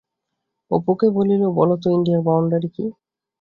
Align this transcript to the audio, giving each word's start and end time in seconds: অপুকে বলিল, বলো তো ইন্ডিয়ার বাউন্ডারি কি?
অপুকে 0.71 1.07
বলিল, 1.09 1.43
বলো 1.57 1.75
তো 1.81 1.87
ইন্ডিয়ার 1.89 2.21
বাউন্ডারি 2.21 2.69
কি? 2.75 2.85